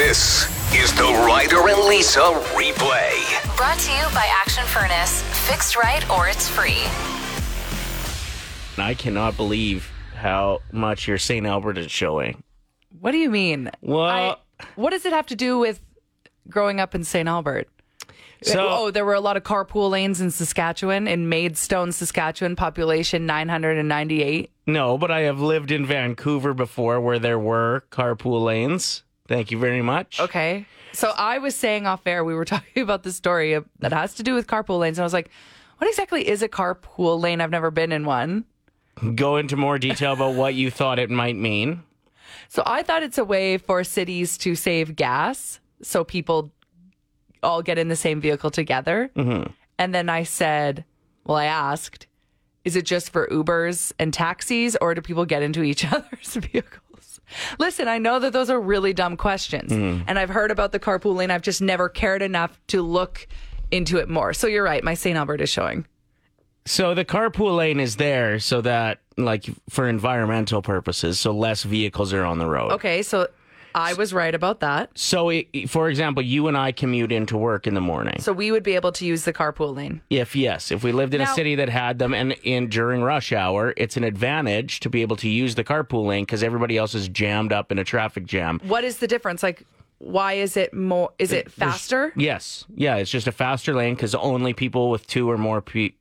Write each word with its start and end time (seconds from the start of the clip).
This 0.00 0.46
is 0.74 0.94
the 0.94 1.02
Ryder 1.26 1.68
and 1.68 1.82
Lisa 1.86 2.20
replay. 2.54 3.12
Brought 3.54 3.78
to 3.80 3.92
you 3.92 4.04
by 4.14 4.26
Action 4.40 4.64
Furnace. 4.64 5.20
Fixed 5.46 5.76
right 5.76 6.08
or 6.08 6.26
it's 6.26 6.48
free. 6.48 6.78
I 8.82 8.94
cannot 8.94 9.36
believe 9.36 9.92
how 10.16 10.60
much 10.72 11.06
your 11.06 11.18
St. 11.18 11.44
Albert 11.46 11.76
is 11.76 11.90
showing. 11.92 12.42
What 12.98 13.10
do 13.12 13.18
you 13.18 13.28
mean? 13.28 13.70
Well- 13.82 14.38
I- 14.58 14.64
what 14.74 14.90
does 14.90 15.04
it 15.04 15.12
have 15.12 15.26
to 15.26 15.36
do 15.36 15.58
with 15.58 15.82
growing 16.48 16.80
up 16.80 16.94
in 16.94 17.04
St. 17.04 17.28
Albert? 17.28 17.68
So- 18.42 18.68
oh, 18.70 18.90
there 18.90 19.04
were 19.04 19.12
a 19.12 19.20
lot 19.20 19.36
of 19.36 19.42
carpool 19.42 19.90
lanes 19.90 20.18
in 20.22 20.30
Saskatchewan, 20.30 21.08
in 21.08 21.28
Maidstone, 21.28 21.92
Saskatchewan, 21.92 22.56
population 22.56 23.26
998. 23.26 24.50
No, 24.66 24.96
but 24.96 25.10
I 25.10 25.20
have 25.20 25.40
lived 25.42 25.70
in 25.70 25.84
Vancouver 25.84 26.54
before 26.54 26.98
where 27.02 27.18
there 27.18 27.38
were 27.38 27.84
carpool 27.90 28.42
lanes. 28.42 29.02
Thank 29.30 29.52
you 29.52 29.58
very 29.58 29.80
much. 29.80 30.18
Okay. 30.18 30.66
So 30.92 31.12
I 31.16 31.38
was 31.38 31.54
saying 31.54 31.86
off 31.86 32.04
air, 32.04 32.24
we 32.24 32.34
were 32.34 32.44
talking 32.56 32.82
about 32.82 33.04
the 33.04 33.12
story 33.12 33.56
that 33.78 33.92
has 33.92 34.14
to 34.14 34.24
do 34.24 34.34
with 34.34 34.48
carpool 34.48 34.80
lanes. 34.80 34.98
And 34.98 35.04
I 35.04 35.06
was 35.06 35.12
like, 35.12 35.30
what 35.78 35.88
exactly 35.88 36.26
is 36.26 36.42
a 36.42 36.48
carpool 36.48 37.20
lane? 37.22 37.40
I've 37.40 37.52
never 37.52 37.70
been 37.70 37.92
in 37.92 38.04
one. 38.04 38.44
Go 39.14 39.36
into 39.36 39.56
more 39.56 39.78
detail 39.78 40.14
about 40.14 40.34
what 40.34 40.54
you 40.54 40.68
thought 40.68 40.98
it 40.98 41.10
might 41.10 41.36
mean. 41.36 41.84
So 42.48 42.64
I 42.66 42.82
thought 42.82 43.04
it's 43.04 43.18
a 43.18 43.24
way 43.24 43.56
for 43.56 43.84
cities 43.84 44.36
to 44.38 44.56
save 44.56 44.96
gas 44.96 45.60
so 45.80 46.02
people 46.02 46.50
all 47.40 47.62
get 47.62 47.78
in 47.78 47.86
the 47.86 47.96
same 47.96 48.20
vehicle 48.20 48.50
together. 48.50 49.12
Mm-hmm. 49.14 49.52
And 49.78 49.94
then 49.94 50.08
I 50.08 50.24
said, 50.24 50.84
well, 51.24 51.38
I 51.38 51.44
asked, 51.44 52.08
is 52.64 52.74
it 52.74 52.84
just 52.84 53.10
for 53.10 53.28
Ubers 53.28 53.92
and 53.96 54.12
taxis 54.12 54.76
or 54.80 54.92
do 54.96 55.00
people 55.00 55.24
get 55.24 55.44
into 55.44 55.62
each 55.62 55.84
other's 55.92 56.34
vehicles? 56.34 56.89
Listen, 57.58 57.88
I 57.88 57.98
know 57.98 58.18
that 58.18 58.32
those 58.32 58.50
are 58.50 58.60
really 58.60 58.92
dumb 58.92 59.16
questions. 59.16 59.72
Mm-hmm. 59.72 60.04
And 60.06 60.18
I've 60.18 60.30
heard 60.30 60.50
about 60.50 60.72
the 60.72 60.80
carpool 60.80 61.14
lane. 61.14 61.30
I've 61.30 61.42
just 61.42 61.62
never 61.62 61.88
cared 61.88 62.22
enough 62.22 62.58
to 62.68 62.82
look 62.82 63.26
into 63.70 63.98
it 63.98 64.08
more. 64.08 64.32
So 64.32 64.46
you're 64.46 64.64
right. 64.64 64.82
My 64.82 64.94
St. 64.94 65.16
Albert 65.16 65.40
is 65.40 65.50
showing. 65.50 65.86
So 66.66 66.94
the 66.94 67.04
carpool 67.04 67.56
lane 67.56 67.80
is 67.80 67.96
there 67.96 68.38
so 68.38 68.60
that, 68.60 68.98
like, 69.16 69.46
for 69.68 69.88
environmental 69.88 70.60
purposes, 70.62 71.18
so 71.18 71.32
less 71.32 71.62
vehicles 71.62 72.12
are 72.12 72.24
on 72.24 72.38
the 72.38 72.46
road. 72.46 72.72
Okay. 72.72 73.02
So 73.02 73.28
I 73.74 73.94
was 73.94 74.12
right 74.12 74.34
about 74.34 74.60
that. 74.60 74.90
So, 74.98 75.30
for 75.68 75.88
example, 75.88 76.22
you 76.22 76.48
and 76.48 76.56
I 76.56 76.72
commute 76.72 77.12
into 77.12 77.36
work 77.36 77.66
in 77.66 77.74
the 77.74 77.80
morning. 77.80 78.20
So 78.20 78.32
we 78.32 78.50
would 78.50 78.62
be 78.62 78.74
able 78.74 78.92
to 78.92 79.04
use 79.04 79.24
the 79.24 79.32
carpool 79.32 79.74
lane. 79.74 80.02
If 80.10 80.34
yes, 80.36 80.70
if 80.70 80.82
we 80.82 80.92
lived 80.92 81.14
in 81.14 81.20
a 81.20 81.26
city 81.26 81.54
that 81.56 81.68
had 81.68 81.98
them, 81.98 82.14
and 82.14 82.32
in 82.42 82.68
during 82.68 83.02
rush 83.02 83.32
hour, 83.32 83.74
it's 83.76 83.96
an 83.96 84.04
advantage 84.04 84.80
to 84.80 84.90
be 84.90 85.02
able 85.02 85.16
to 85.16 85.28
use 85.28 85.54
the 85.54 85.64
carpool 85.64 86.06
lane 86.06 86.24
because 86.24 86.42
everybody 86.42 86.76
else 86.76 86.94
is 86.94 87.08
jammed 87.08 87.52
up 87.52 87.70
in 87.72 87.78
a 87.78 87.84
traffic 87.84 88.24
jam. 88.26 88.60
What 88.64 88.84
is 88.84 88.98
the 88.98 89.06
difference? 89.06 89.42
Like, 89.42 89.64
why 89.98 90.34
is 90.34 90.56
it 90.56 90.72
more? 90.72 91.12
Is 91.18 91.32
it 91.32 91.50
faster? 91.50 92.12
Yes, 92.16 92.64
yeah, 92.74 92.96
it's 92.96 93.10
just 93.10 93.26
a 93.26 93.32
faster 93.32 93.74
lane 93.74 93.94
because 93.94 94.14
only 94.14 94.54
people 94.54 94.90
with 94.90 95.06
two 95.06 95.30
or 95.30 95.36
more 95.36 95.60
pe- 95.60 95.92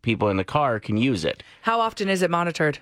people 0.00 0.28
in 0.28 0.36
the 0.36 0.44
car 0.44 0.80
can 0.80 0.96
use 0.96 1.24
it. 1.24 1.42
How 1.62 1.80
often 1.80 2.08
is 2.08 2.22
it 2.22 2.30
monitored? 2.30 2.78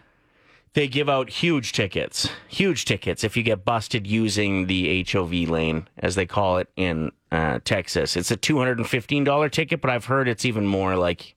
They 0.74 0.86
give 0.86 1.08
out 1.08 1.30
huge 1.30 1.72
tickets, 1.72 2.28
huge 2.48 2.84
tickets 2.84 3.24
if 3.24 3.36
you 3.36 3.42
get 3.42 3.64
busted 3.64 4.06
using 4.06 4.66
the 4.66 5.04
HOV 5.10 5.32
lane, 5.48 5.88
as 5.98 6.14
they 6.14 6.26
call 6.26 6.58
it 6.58 6.68
in 6.76 7.10
uh, 7.32 7.58
Texas. 7.64 8.16
It's 8.16 8.30
a 8.30 8.36
two 8.36 8.58
hundred 8.58 8.78
and 8.78 8.88
fifteen 8.88 9.24
dollar 9.24 9.48
ticket, 9.48 9.80
but 9.80 9.90
I've 9.90 10.04
heard 10.04 10.28
it's 10.28 10.44
even 10.44 10.66
more. 10.66 10.94
Like 10.96 11.34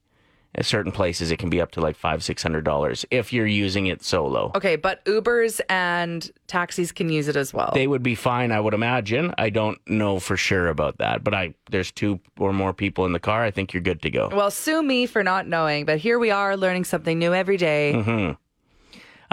at 0.55 0.67
certain 0.67 0.91
places, 0.91 1.31
it 1.31 1.37
can 1.39 1.49
be 1.49 1.59
up 1.59 1.71
to 1.71 1.81
like 1.81 1.95
five 1.95 2.23
six 2.23 2.43
hundred 2.43 2.63
dollars 2.63 3.05
if 3.09 3.33
you're 3.33 3.47
using 3.47 3.87
it 3.87 4.03
solo. 4.03 4.51
Okay, 4.53 4.75
but 4.75 5.03
Ubers 5.05 5.59
and 5.67 6.29
taxis 6.45 6.91
can 6.91 7.09
use 7.09 7.27
it 7.27 7.35
as 7.35 7.51
well. 7.55 7.71
They 7.73 7.87
would 7.87 8.03
be 8.03 8.13
fine, 8.13 8.51
I 8.51 8.59
would 8.59 8.75
imagine. 8.75 9.33
I 9.39 9.49
don't 9.49 9.79
know 9.87 10.19
for 10.19 10.37
sure 10.37 10.67
about 10.67 10.99
that, 10.99 11.23
but 11.23 11.33
I 11.33 11.55
there's 11.71 11.89
two 11.91 12.19
or 12.37 12.53
more 12.53 12.71
people 12.71 13.05
in 13.05 13.13
the 13.13 13.19
car. 13.19 13.43
I 13.43 13.49
think 13.49 13.73
you're 13.73 13.81
good 13.81 14.03
to 14.03 14.11
go. 14.11 14.29
well, 14.31 14.51
sue 14.51 14.83
me 14.83 15.07
for 15.07 15.23
not 15.23 15.47
knowing, 15.47 15.85
but 15.85 15.97
here 15.97 16.19
we 16.19 16.29
are 16.29 16.55
learning 16.55 16.83
something 16.83 17.17
new 17.17 17.33
every 17.33 17.57
day. 17.57 17.93
Mm-hmm. 17.95 18.33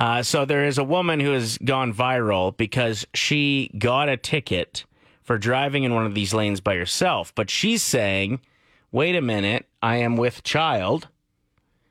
Uh, 0.01 0.23
so 0.23 0.47
there 0.47 0.65
is 0.65 0.79
a 0.79 0.85
woman 0.85 1.21
who 1.21 1.33
has 1.33 1.59
gone 1.59 1.93
viral 1.93 2.57
because 2.57 3.07
she 3.13 3.71
got 3.79 4.09
a 4.09 4.17
ticket 4.17 4.87
for 5.23 5.37
driving 5.37 5.85
in 5.85 5.95
one 5.95 6.07
of 6.07 6.15
these 6.15 6.33
lanes 6.33 6.61
by 6.61 6.75
herself, 6.75 7.35
but 7.35 7.51
she's 7.51 7.83
saying, 7.83 8.41
"Wait 8.91 9.15
a 9.15 9.21
minute, 9.21 9.67
I 9.83 9.97
am 9.97 10.17
with 10.17 10.43
child." 10.43 11.09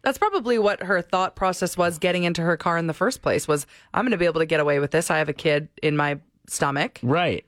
That's 0.01 0.17
probably 0.17 0.57
what 0.57 0.81
her 0.83 1.01
thought 1.01 1.35
process 1.35 1.77
was 1.77 1.99
getting 1.99 2.23
into 2.23 2.41
her 2.41 2.57
car 2.57 2.77
in 2.77 2.87
the 2.87 2.93
first 2.93 3.21
place 3.21 3.47
was 3.47 3.67
I'm 3.93 4.05
going 4.05 4.11
to 4.11 4.17
be 4.17 4.25
able 4.25 4.39
to 4.39 4.45
get 4.45 4.59
away 4.59 4.79
with 4.79 4.91
this. 4.91 5.11
I 5.11 5.19
have 5.19 5.29
a 5.29 5.33
kid 5.33 5.67
in 5.83 5.95
my 5.95 6.19
stomach. 6.47 6.99
Right. 7.03 7.45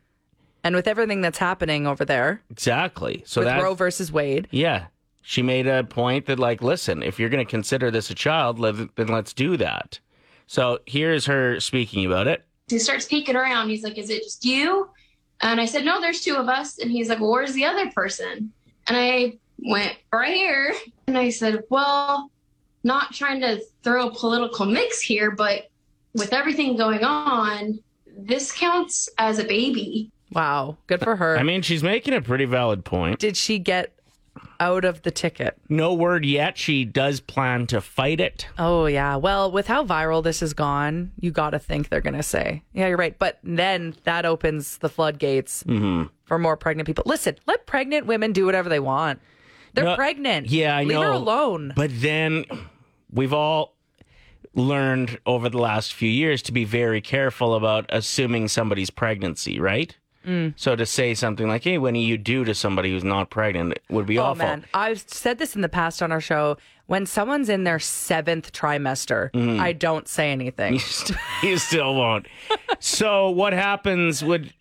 And 0.64 0.76
with 0.76 0.88
everything 0.88 1.22
that's 1.22 1.40
happening 1.40 1.88
over 1.88 2.06
there 2.06 2.44
Exactly. 2.52 3.24
So 3.26 3.42
with 3.42 3.48
that 3.48 3.64
Roe 3.64 3.74
versus 3.74 4.12
Wade, 4.12 4.48
yeah, 4.52 4.88
she 5.24 5.42
made 5.42 5.66
a 5.66 5.84
point 5.84 6.28
that 6.28 6.38
like, 6.38 6.62
listen, 6.62 7.02
if 7.02 7.20
you're 7.20 7.30
going 7.30 7.44
to 7.44 7.50
consider 7.50 7.90
this 7.90 8.12
a 8.12 8.16
child, 8.16 8.60
then 8.60 9.08
let's 9.08 9.34
do 9.34 9.58
that. 9.58 10.00
So 10.52 10.80
here's 10.86 11.26
her 11.28 11.62
speaking 11.62 12.06
about 12.06 12.28
it. 12.28 12.44
he 12.68 12.78
starts 12.78 13.06
peeking 13.06 13.38
around. 13.38 13.70
He's 13.70 13.84
like, 13.84 13.98
Is 13.98 14.10
it 14.10 14.22
just 14.22 14.44
you? 14.44 14.90
And 15.40 15.62
I 15.62 15.66
said, 15.66 15.86
No, 15.86 16.02
there's 16.02 16.20
two 16.20 16.36
of 16.36 16.50
us. 16.50 16.78
And 16.78 16.92
he's 16.92 17.08
like, 17.08 17.22
Well, 17.22 17.32
where's 17.32 17.54
the 17.54 17.64
other 17.64 17.90
person? 17.92 18.52
And 18.88 18.98
I 18.98 19.38
went, 19.60 19.96
Right 20.12 20.34
here. 20.34 20.76
And 21.08 21.18
I 21.18 21.30
said, 21.30 21.64
Well, 21.70 22.30
not 22.84 23.14
trying 23.14 23.40
to 23.40 23.62
throw 23.82 24.10
a 24.10 24.14
political 24.14 24.66
mix 24.66 25.00
here, 25.00 25.32
but 25.32 25.70
with 26.16 26.34
everything 26.34 26.76
going 26.76 27.06
on, 27.06 27.80
this 28.18 28.52
counts 28.52 29.08
as 29.18 29.40
a 29.40 29.46
baby. 29.46 30.12
wow, 30.34 30.76
good 30.88 31.00
for 31.00 31.16
her. 31.16 31.38
I 31.38 31.44
mean, 31.44 31.62
she's 31.62 31.82
making 31.82 32.14
a 32.14 32.22
pretty 32.22 32.44
valid 32.44 32.84
point. 32.84 33.20
Did 33.20 33.38
she 33.38 33.58
get 33.58 33.94
out 34.60 34.86
of 34.86 35.02
the 35.02 35.12
ticket? 35.12 35.58
No 35.70 35.94
word 35.94 36.26
yet. 36.26 36.58
She 36.58 36.86
does 36.86 37.20
plan 37.20 37.68
to 37.68 37.82
fight 37.82 38.20
it. 38.20 38.48
Oh 38.58 38.86
yeah. 38.86 39.16
Well, 39.16 39.52
with 39.52 39.68
how 39.68 39.86
viral 39.86 40.24
this 40.24 40.40
has 40.40 40.54
gone, 40.54 41.12
you 41.20 41.32
got 41.32 41.52
to 41.52 41.60
think 41.60 41.90
they're 41.90 42.02
going 42.02 42.14
to 42.16 42.24
say, 42.24 42.64
"Yeah, 42.74 42.88
you're 42.88 42.98
right." 42.98 43.18
But 43.18 43.40
then 43.44 43.96
that 44.04 44.26
opens 44.26 44.78
the 44.80 44.90
floodgates 44.90 45.64
Mm-hmm. 45.64 46.04
for 46.26 46.38
more 46.40 46.58
pregnant 46.58 46.88
people. 46.88 47.04
Listen, 47.08 47.36
let 47.48 47.66
pregnant 47.66 48.06
women 48.06 48.32
do 48.34 48.46
whatever 48.46 48.70
they 48.70 48.80
want. 48.80 49.20
They're 49.74 49.86
No, 49.86 49.96
pregnant. 49.96 50.48
Yeah, 50.50 50.76
I 50.76 50.84
Leave 50.84 50.92
know. 50.94 51.02
her 51.04 51.10
alone. 51.12 51.74
But 51.76 51.92
then 51.94 52.46
we've 53.12 53.34
all 53.34 53.76
learned 54.54 55.18
over 55.26 55.48
the 55.50 55.58
last 55.58 55.94
few 55.94 56.10
years 56.10 56.42
to 56.44 56.52
be 56.52 56.66
very 56.66 57.00
careful 57.00 57.56
about 57.56 57.86
assuming 57.90 58.48
somebody's 58.50 58.90
pregnancy, 58.90 59.60
right? 59.62 59.96
Mm. 60.26 60.54
So 60.56 60.76
to 60.76 60.86
say 60.86 61.14
something 61.14 61.48
like, 61.48 61.64
"Hey, 61.64 61.78
when 61.78 61.96
are 61.96 62.00
you 62.00 62.18
due 62.18 62.44
to 62.44 62.54
somebody 62.54 62.92
who's 62.92 63.04
not 63.04 63.30
pregnant?" 63.30 63.80
would 63.90 64.06
be 64.06 64.20
oh 64.20 64.24
awful. 64.26 64.46
man, 64.46 64.66
I've 64.74 65.04
said 65.08 65.38
this 65.40 65.56
in 65.56 65.62
the 65.62 65.70
past 65.70 66.02
on 66.04 66.12
our 66.12 66.22
show. 66.22 66.58
When 66.88 67.06
someone's 67.06 67.48
in 67.50 67.64
their 67.64 67.80
seventh 67.80 68.52
trimester, 68.52 69.32
Mm-hmm. 69.32 69.60
I 69.62 69.72
don't 69.74 70.08
say 70.08 70.32
anything. 70.32 70.74
you 71.44 71.58
still 71.58 71.96
won't. 71.96 72.28
so 72.80 73.30
what 73.30 73.54
happens 73.54 74.24
would 74.24 74.54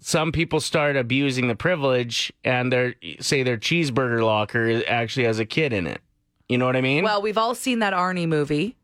some 0.00 0.32
people 0.32 0.60
start 0.60 0.96
abusing 0.96 1.48
the 1.48 1.54
privilege 1.56 2.32
and 2.44 2.72
their 2.72 2.94
say 3.20 3.42
their 3.42 3.56
cheeseburger 3.58 4.24
locker 4.24 4.82
actually 4.88 5.26
has 5.26 5.38
a 5.38 5.44
kid 5.44 5.72
in 5.72 5.86
it. 5.86 6.00
You 6.48 6.58
know 6.58 6.66
what 6.66 6.76
I 6.76 6.80
mean? 6.82 7.02
well, 7.04 7.20
we've 7.22 7.38
all 7.38 7.54
seen 7.54 7.78
that 7.80 7.92
Arnie 7.94 8.28
movie. 8.28 8.76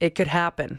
It 0.00 0.14
could 0.14 0.28
happen. 0.28 0.78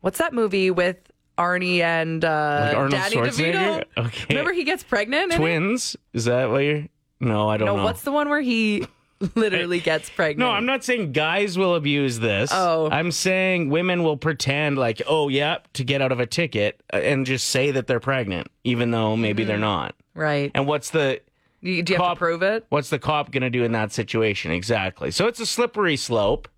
What's 0.00 0.18
that 0.18 0.32
movie 0.32 0.70
with 0.70 0.96
Arnie 1.42 1.80
and 1.80 2.24
uh, 2.24 2.64
Like 2.68 2.76
Arnold 2.76 2.90
Danny 2.92 3.16
Schwarzenegger? 3.16 3.84
DeVito? 3.96 4.06
Okay. 4.06 4.24
Remember 4.30 4.52
he 4.52 4.64
gets 4.64 4.82
pregnant? 4.82 5.32
twins. 5.32 5.96
Is 6.12 6.24
that 6.26 6.50
what 6.50 6.58
you're? 6.58 6.84
No, 7.20 7.48
I 7.48 7.56
don't 7.56 7.66
No, 7.66 7.76
know. 7.76 7.84
what's 7.84 8.02
the 8.02 8.12
one 8.12 8.28
where 8.28 8.40
he 8.40 8.86
literally 9.34 9.80
gets 9.80 10.10
pregnant? 10.10 10.38
No, 10.40 10.50
I'm 10.50 10.66
not 10.66 10.82
saying 10.84 11.12
guys 11.12 11.56
will 11.58 11.74
abuse 11.76 12.18
this. 12.18 12.50
Oh. 12.52 12.88
I'm 12.90 13.12
saying 13.12 13.70
women 13.70 14.02
will 14.02 14.16
pretend 14.16 14.76
like, 14.78 15.00
oh, 15.06 15.28
yeah, 15.28 15.58
to 15.74 15.84
get 15.84 16.02
out 16.02 16.10
of 16.12 16.18
a 16.20 16.26
ticket 16.26 16.82
uh, 16.92 16.96
and 16.96 17.24
just 17.26 17.48
say 17.48 17.70
that 17.72 17.86
they're 17.86 18.00
pregnant, 18.00 18.48
even 18.64 18.90
though 18.90 19.16
maybe 19.16 19.42
Mm-hmm. 19.42 19.48
they're 19.48 19.58
not. 19.58 19.94
Right. 20.14 20.50
And 20.54 20.66
what's 20.66 20.90
the 20.90 21.20
You- 21.60 21.82
Do 21.84 21.92
you 21.92 21.96
have 21.98 22.06
cop- 22.06 22.16
to 22.16 22.18
prove 22.18 22.42
it? 22.42 22.66
what's 22.70 22.90
the 22.90 22.98
cop 22.98 23.30
going 23.30 23.42
to 23.42 23.50
do 23.50 23.62
in 23.64 23.70
that 23.72 23.92
situation? 23.92 24.50
Exactly. 24.50 25.10
So 25.12 25.26
it's 25.28 25.38
a 25.40 25.46
slippery 25.46 25.96
slope. 25.96 26.48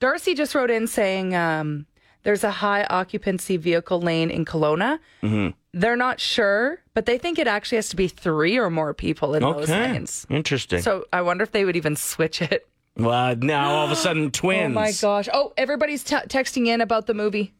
Darcy 0.00 0.34
just 0.34 0.54
wrote 0.54 0.70
in 0.70 0.86
saying 0.86 1.34
um, 1.34 1.84
there's 2.24 2.42
a 2.44 2.50
high 2.50 2.84
occupancy 2.90 3.56
vehicle 3.56 4.00
lane 4.00 4.30
in 4.30 4.44
Kelowna. 4.44 4.98
Mm-hmm. 5.22 5.50
They're 5.72 5.96
not 5.96 6.20
sure, 6.20 6.80
but 6.94 7.06
they 7.06 7.18
think 7.18 7.38
it 7.38 7.46
actually 7.46 7.76
has 7.76 7.88
to 7.90 7.96
be 7.96 8.08
three 8.08 8.58
or 8.58 8.70
more 8.70 8.92
people 8.94 9.34
in 9.34 9.42
those 9.42 9.70
Okay. 9.70 9.92
lanes. 9.92 10.26
Interesting. 10.28 10.82
So 10.82 11.04
I 11.12 11.22
wonder 11.22 11.42
if 11.42 11.52
they 11.52 11.64
would 11.64 11.76
even 11.76 11.96
switch 11.96 12.42
it. 12.42 12.66
well, 12.96 13.34
now 13.36 13.70
all 13.70 13.84
of 13.86 13.90
a 13.90 13.96
sudden 14.06 14.30
twins. 14.30 14.76
Oh 14.76 14.80
my 14.80 14.92
gosh. 15.00 15.28
Oh, 15.32 15.52
everybody's 15.56 16.02
t- 16.04 16.14
texting 16.16 16.66
in 16.66 16.80
about 16.80 17.06
the 17.06 17.14
movie. 17.14 17.52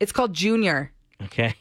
It's 0.00 0.12
called 0.12 0.32
Junior. 0.34 0.92
Okay. 1.22 1.54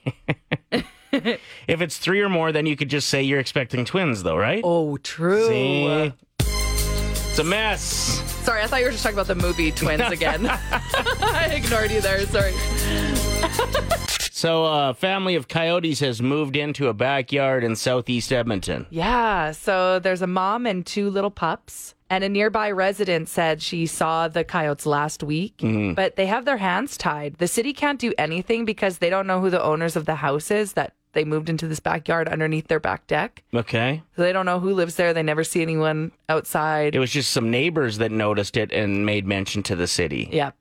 if 1.12 1.40
it's 1.82 1.98
three 1.98 2.20
or 2.22 2.28
more, 2.30 2.52
then 2.52 2.66
you 2.66 2.76
could 2.76 2.90
just 2.90 3.08
say 3.08 3.22
you're 3.22 3.40
expecting 3.40 3.86
twins, 3.86 4.24
though, 4.24 4.36
right? 4.38 4.62
Oh, 4.66 4.98
true. 4.98 5.48
See? 5.48 6.14
It's 6.40 7.40
a 7.40 7.44
mess. 7.44 8.33
Sorry, 8.44 8.62
I 8.62 8.68
thought 8.68 8.80
you 8.80 8.86
were 8.86 8.92
just 8.92 9.04
talking 9.04 9.18
about 9.18 9.28
the 9.28 9.36
movie 9.36 9.72
Twins 9.72 10.12
again. 10.12 10.46
I 10.50 11.50
ignored 11.54 11.92
you 11.92 12.02
there. 12.02 12.26
Sorry. 12.28 12.54
So, 14.36 14.66
a 14.66 14.94
family 14.94 15.36
of 15.36 15.48
coyotes 15.48 16.02
has 16.02 16.22
moved 16.22 16.58
into 16.58 16.90
a 16.90 16.94
backyard 16.94 17.64
in 17.64 17.78
southeast 17.78 18.34
Edmonton. 18.34 18.88
Yeah. 18.90 19.52
So 19.52 20.00
there's 20.00 20.22
a 20.22 20.28
mom 20.28 20.66
and 20.66 20.86
two 20.86 21.10
little 21.10 21.32
pups. 21.32 21.96
And 22.10 22.26
a 22.26 22.30
nearby 22.30 22.72
resident 22.72 23.30
said 23.30 23.62
she 23.62 23.86
saw 23.86 24.28
the 24.28 24.44
coyotes 24.44 24.86
last 24.86 25.24
week, 25.24 25.58
mm-hmm. 25.60 25.94
but 25.94 26.18
they 26.18 26.26
have 26.26 26.44
their 26.44 26.58
hands 26.58 26.98
tied. 26.98 27.36
The 27.36 27.48
city 27.48 27.72
can't 27.72 28.00
do 28.00 28.14
anything 28.18 28.66
because 28.66 28.98
they 28.98 29.10
don't 29.10 29.28
know 29.28 29.40
who 29.40 29.50
the 29.50 29.64
owners 29.64 29.96
of 29.96 30.06
the 30.06 30.16
house 30.16 30.52
is 30.52 30.74
that 30.74 30.94
they 31.14 31.24
moved 31.24 31.50
into 31.50 31.68
this 31.68 31.80
backyard 31.80 32.28
underneath 32.28 32.68
their 32.68 32.80
back 32.80 33.08
deck. 33.08 33.44
Okay. 33.54 34.02
So 34.16 34.22
they 34.22 34.34
don't 34.34 34.46
know 34.46 34.60
who 34.60 34.74
lives 34.74 34.96
there. 34.96 35.14
They 35.14 35.24
never 35.24 35.44
see 35.44 35.62
anyone 35.62 36.12
outside. 36.28 36.96
It 36.96 37.00
was 37.00 37.12
just 37.12 37.32
some 37.32 37.50
neighbors 37.50 37.98
that 38.00 38.12
noticed 38.12 38.58
it 38.58 38.72
and 38.72 39.06
made 39.06 39.26
mention 39.26 39.64
to 39.64 39.76
the 39.76 39.88
city. 39.88 40.30
yep. 40.32 40.56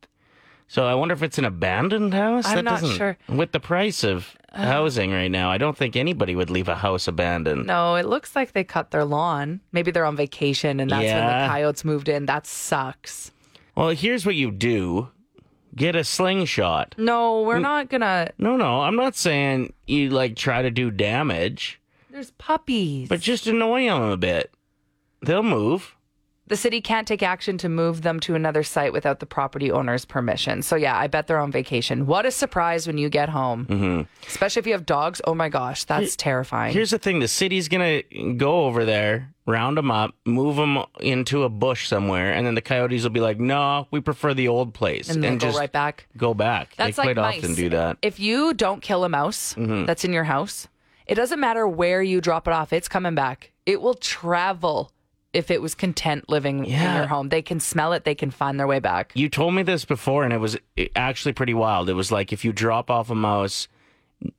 So 0.69 0.87
I 0.87 0.95
wonder 0.95 1.13
if 1.13 1.23
it's 1.23 1.37
an 1.37 1.45
abandoned 1.45 2.15
house. 2.15 2.47
I'm 2.47 2.57
that 2.57 2.63
not 2.65 2.81
doesn't, 2.81 2.97
sure. 2.97 3.19
Uh. 3.29 3.35
With 3.35 3.53
the 3.53 3.61
price 3.61 4.05
of 4.05 4.35
housing 4.55 5.11
right 5.13 5.31
now, 5.31 5.51
I 5.51 5.59
don't 5.59 5.77
think 5.77 5.97
anybody 5.97 6.35
would 6.35 6.49
leave 6.49 6.67
a 6.69 6.77
house 6.77 7.07
abandoned. 7.07 7.67
No, 7.67 7.97
it 7.97 8.07
looks 8.07 8.35
like 8.35 8.53
they 8.53 8.65
cut 8.65 8.91
their 8.91 9.05
lawn. 9.05 9.61
Maybe 9.73 9.91
they're 9.91 10.07
on 10.07 10.17
vacation 10.17 10.81
and 10.81 10.91
that's 10.91 11.05
when 11.05 11.27
the 11.27 11.47
coyotes 11.49 11.85
moved 11.85 12.09
in. 12.09 12.25
That 12.25 12.47
sucks. 12.47 13.33
Well, 13.75 13.91
here's 13.91 14.25
what 14.25 14.35
you 14.35 14.51
do: 14.51 15.09
get 15.75 15.97
a 15.97 16.05
slingshot. 16.05 16.95
No, 16.99 17.43
we're 17.43 17.59
not 17.59 17.89
gonna. 17.89 18.31
No, 18.39 18.57
no, 18.57 18.81
I'm 18.83 18.97
not 18.97 19.15
saying 19.17 19.73
you 19.87 20.11
like 20.11 20.37
try 20.37 20.63
to 20.63 20.71
do 20.71 20.91
damage, 20.91 21.81
There's 22.11 22.31
puppies. 22.33 23.09
but 23.09 23.21
just 23.21 23.47
annoy 23.47 23.87
them 23.87 24.03
a 24.03 24.17
bit. 24.17 24.53
They'll 25.23 25.43
move. 25.43 25.97
The 26.49 26.57
city 26.57 26.81
can't 26.81 27.07
take 27.07 27.23
action 27.23 27.57
to 27.59 27.69
move 27.69 28.03
them 28.03 28.21
to 28.21 28.35
another 28.35 28.63
site 28.63 28.93
without 28.93 29.21
the 29.21 29.27
property 29.27 29.71
owner's 29.71 30.05
permission. 30.05 30.61
So 30.63 30.77
yeah, 30.77 30.97
I 30.99 31.07
bet 31.07 31.27
they're 31.27 31.39
on 31.39 31.53
vacation. 31.53 32.07
What 32.07 32.27
a 32.27 32.31
surprise 32.31 32.87
when 32.87 32.99
you 32.99 33.09
get 33.09 33.29
home, 33.29 33.67
mm-hmm. 33.67 34.27
especially 34.27 34.61
if 34.61 34.67
you 34.67 34.73
have 34.73 34.85
dogs. 34.85 35.21
Oh 35.25 35.35
my 35.35 35.49
gosh, 35.49 35.85
that's 35.85 36.17
terrifying. 36.17 36.73
Here's 36.75 36.91
the 36.91 36.99
thing: 36.99 37.21
the 37.21 37.29
city's 37.29 37.69
gonna 37.69 38.03
go 38.37 38.65
over 38.65 38.85
there, 38.85 39.33
round 39.47 39.77
them 39.77 39.91
up, 39.91 40.15
move 40.27 40.57
them 40.57 40.85
into 41.01 41.45
a 41.45 41.49
bush 41.49 41.87
somewhere, 41.89 42.33
and 42.33 42.47
then 42.47 42.55
the 42.55 42.61
coyotes 42.61 43.03
will 43.05 43.11
be 43.11 43.21
like, 43.21 43.39
"No, 43.39 43.87
we 43.91 44.01
prefer 44.01 44.35
the 44.35 44.49
old 44.49 44.75
place," 44.75 45.09
and 45.09 45.23
then 45.23 45.39
go 45.39 45.47
just 45.47 45.59
right 45.59 45.73
back. 45.73 46.07
go 46.17 46.35
back. 46.35 46.75
That's 46.77 46.97
they 46.97 47.03
like 47.05 47.17
quite 47.17 47.23
mice. 47.23 47.39
often 47.39 47.55
do 47.55 47.69
that. 47.71 47.99
If 48.03 48.19
you 48.21 48.53
don't 48.53 48.83
kill 48.83 49.05
a 49.05 49.09
mouse 49.09 49.55
Mm-hmm. 49.55 49.87
that's 49.87 50.05
in 50.05 50.13
your 50.13 50.25
house, 50.25 50.69
it 51.07 51.15
doesn't 51.15 51.41
matter 51.41 51.67
where 51.69 52.03
you 52.03 52.21
drop 52.21 52.47
it 52.49 52.53
off. 52.53 52.73
It's 52.73 52.89
coming 52.89 53.15
back. 53.15 53.53
It 53.65 53.81
will 53.81 53.95
travel. 53.95 54.91
If 55.33 55.51
it 55.51 55.63
was 55.63 55.75
content 55.75 56.29
living 56.29 56.65
in 56.67 56.71
Yeah. 56.73 56.99
your 56.99 57.07
home, 57.07 57.31
they 57.31 57.43
can 57.43 57.59
smell 57.59 57.93
it. 57.95 58.05
They 58.05 58.15
can 58.15 58.31
find 58.31 58.61
their 58.61 58.67
way 58.67 58.81
back. 58.81 59.13
You 59.15 59.29
told 59.29 59.55
me 59.55 59.63
this 59.63 59.85
before, 59.85 60.25
and 60.25 60.33
it 60.33 60.39
was 60.39 60.57
actually 60.95 61.33
pretty 61.33 61.55
wild. 61.55 61.89
It 61.89 61.95
was 61.95 62.13
like 62.13 62.33
if 62.33 62.45
you 62.45 62.53
drop 62.53 62.91
off 62.91 63.09
a 63.11 63.15
mouse 63.15 63.69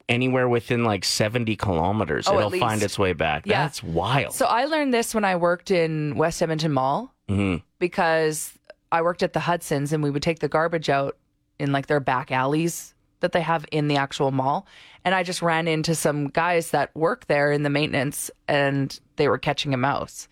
anywhere 0.08 0.48
within 0.48 0.84
like 0.84 1.04
70 1.04 1.56
kilometers, 1.56 2.28
Oh, 2.28 2.38
it'll 2.38 2.52
find 2.52 2.82
its 2.84 2.98
way 2.98 3.14
back. 3.14 3.46
Yeah. 3.46 3.64
That's 3.64 3.84
wild. 3.84 4.34
So 4.34 4.46
I 4.46 4.66
learned 4.66 4.94
this 4.94 5.14
when 5.14 5.26
I 5.26 5.36
worked 5.36 5.72
in 5.72 6.16
West 6.16 6.42
Edmonton 6.42 6.72
Mall 6.72 7.14
mm-hmm. 7.30 7.58
because 7.80 8.54
I 8.92 9.02
worked 9.02 9.24
at 9.24 9.34
the 9.34 9.42
Hudson's 9.42 9.92
and 9.94 10.04
we 10.04 10.10
would 10.10 10.24
take 10.24 10.40
the 10.40 10.48
garbage 10.48 10.90
out 10.90 11.18
in 11.60 11.72
like 11.72 11.88
their 11.88 12.00
back 12.00 12.32
alleys 12.32 12.94
that 13.20 13.32
they 13.32 13.42
have 13.42 13.66
in 13.72 13.88
the 13.88 13.96
actual 13.96 14.32
mall. 14.32 14.68
And 15.06 15.16
I 15.16 15.24
just 15.24 15.42
ran 15.42 15.68
into 15.68 15.96
some 15.96 16.28
guys 16.28 16.72
that 16.72 16.96
work 16.96 17.28
there 17.28 17.52
in 17.52 17.64
the 17.64 17.70
maintenance 17.70 18.30
and 18.48 18.98
they 19.16 19.28
were 19.28 19.38
catching 19.38 19.74
a 19.74 19.78
mouse 19.78 20.28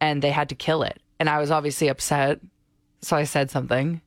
and 0.00 0.22
they 0.22 0.30
had 0.30 0.48
to 0.50 0.54
kill 0.54 0.82
it. 0.82 1.00
And 1.18 1.28
I 1.28 1.38
was 1.38 1.50
obviously 1.50 1.88
upset. 1.88 2.40
So 3.02 3.16
I 3.16 3.24
said 3.24 3.50
something 3.50 4.00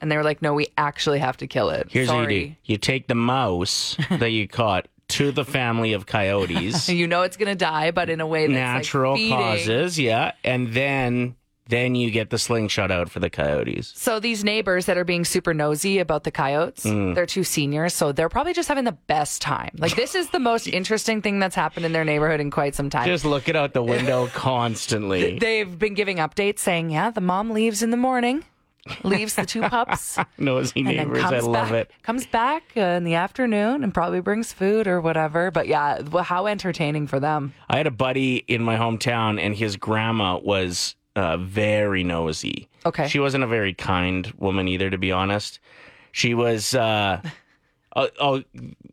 and 0.00 0.10
they 0.10 0.16
were 0.16 0.24
like, 0.24 0.42
no, 0.42 0.54
we 0.54 0.68
actually 0.78 1.18
have 1.18 1.36
to 1.38 1.46
kill 1.46 1.70
it. 1.70 1.88
Here's 1.90 2.08
Sorry. 2.08 2.20
what 2.20 2.32
you 2.32 2.46
do 2.48 2.54
you 2.64 2.76
take 2.78 3.08
the 3.08 3.14
mouse 3.14 3.96
that 4.10 4.30
you 4.30 4.48
caught 4.48 4.88
to 5.08 5.32
the 5.32 5.44
family 5.44 5.92
of 5.92 6.06
coyotes, 6.06 6.88
You 6.88 7.06
know 7.08 7.22
it's 7.22 7.36
going 7.36 7.48
to 7.48 7.56
die, 7.56 7.90
but 7.90 8.08
in 8.08 8.20
a 8.20 8.26
way 8.26 8.46
that's 8.46 8.52
like 8.52 8.76
natural 8.76 9.16
feeding. 9.16 9.36
causes, 9.36 9.98
yeah. 9.98 10.32
And 10.44 10.72
then 10.72 11.34
then 11.70 11.94
you 11.94 12.10
get 12.10 12.30
the 12.30 12.38
slingshot 12.38 12.90
out 12.90 13.08
for 13.10 13.20
the 13.20 13.30
coyotes. 13.30 13.92
So 13.96 14.20
these 14.20 14.44
neighbors 14.44 14.86
that 14.86 14.98
are 14.98 15.04
being 15.04 15.24
super 15.24 15.54
nosy 15.54 15.98
about 15.98 16.24
the 16.24 16.30
coyotes, 16.30 16.84
Mm. 16.84 17.14
they're 17.14 17.26
two 17.26 17.44
seniors, 17.44 17.94
so 17.94 18.12
they're 18.12 18.28
probably 18.28 18.52
just 18.52 18.68
having 18.68 18.84
the 18.84 18.92
best 19.06 19.40
time. 19.40 19.70
Like 19.78 19.96
this 19.96 20.14
is 20.14 20.30
the 20.30 20.40
most 20.40 20.66
interesting 20.80 21.22
thing 21.22 21.38
that's 21.38 21.54
happened 21.54 21.86
in 21.86 21.92
their 21.92 22.04
neighborhood 22.04 22.40
in 22.40 22.50
quite 22.50 22.74
some 22.74 22.90
time. 22.90 23.06
Just 23.06 23.24
looking 23.24 23.56
out 23.56 23.72
the 23.72 23.82
window 23.82 24.26
constantly. 24.34 25.38
They've 25.38 25.78
been 25.78 25.94
giving 25.94 26.18
updates 26.18 26.58
saying, 26.58 26.90
"Yeah, 26.90 27.10
the 27.10 27.20
mom 27.20 27.50
leaves 27.50 27.82
in 27.82 27.90
the 27.90 27.96
morning, 27.96 28.44
leaves 29.04 29.34
the 29.34 29.44
two 29.46 29.62
pups, 29.62 30.18
Nosy 30.38 30.82
neighbors, 30.82 31.22
I 31.22 31.38
love 31.40 31.68
back, 31.68 31.72
it. 31.72 31.90
comes 32.02 32.26
back 32.26 32.62
uh, 32.76 32.80
in 32.80 33.04
the 33.04 33.14
afternoon 33.14 33.84
and 33.84 33.92
probably 33.94 34.20
brings 34.20 34.52
food 34.52 34.86
or 34.86 35.00
whatever." 35.00 35.50
But 35.50 35.68
yeah, 35.68 36.00
well, 36.02 36.24
how 36.24 36.46
entertaining 36.46 37.06
for 37.06 37.20
them. 37.20 37.52
I 37.68 37.76
had 37.76 37.86
a 37.86 37.90
buddy 37.92 38.36
in 38.48 38.62
my 38.62 38.76
hometown, 38.76 39.40
and 39.40 39.54
his 39.54 39.76
grandma 39.76 40.38
was 40.38 40.96
uh, 41.16 41.36
very 41.36 42.04
nosy. 42.04 42.68
Okay. 42.86 43.08
She 43.08 43.18
wasn't 43.18 43.44
a 43.44 43.46
very 43.46 43.74
kind 43.74 44.32
woman 44.38 44.68
either, 44.68 44.90
to 44.90 44.98
be 44.98 45.12
honest. 45.12 45.58
She 46.12 46.34
was. 46.34 46.74
Uh, 46.74 47.20
oh, 47.96 48.08
oh, 48.20 48.42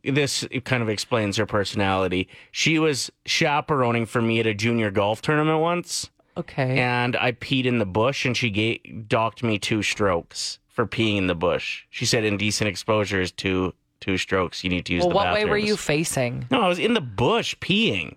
this 0.04 0.46
kind 0.64 0.82
of 0.82 0.88
explains 0.88 1.36
her 1.36 1.46
personality. 1.46 2.28
She 2.52 2.78
was 2.78 3.10
chaperoning 3.26 4.06
for 4.06 4.22
me 4.22 4.40
at 4.40 4.46
a 4.46 4.54
junior 4.54 4.90
golf 4.90 5.22
tournament 5.22 5.60
once, 5.60 6.10
Okay. 6.36 6.78
and 6.78 7.16
I 7.16 7.32
peed 7.32 7.64
in 7.64 7.78
the 7.78 7.86
bush, 7.86 8.24
and 8.24 8.36
she 8.36 8.50
gave, 8.50 9.08
docked 9.08 9.42
me 9.42 9.58
two 9.58 9.82
strokes 9.82 10.58
for 10.68 10.86
peeing 10.86 11.18
in 11.18 11.26
the 11.26 11.34
bush. 11.34 11.84
She 11.90 12.06
said 12.06 12.24
indecent 12.24 12.68
exposure 12.68 13.20
is 13.20 13.32
two 13.32 13.74
two 14.00 14.16
strokes. 14.16 14.62
You 14.62 14.70
need 14.70 14.86
to 14.86 14.92
use 14.92 15.02
well, 15.02 15.10
the 15.10 15.14
what 15.16 15.34
way 15.34 15.44
were 15.44 15.58
you 15.58 15.76
facing? 15.76 16.46
No, 16.52 16.62
I 16.62 16.68
was 16.68 16.78
in 16.78 16.94
the 16.94 17.00
bush 17.00 17.56
peeing. 17.60 18.16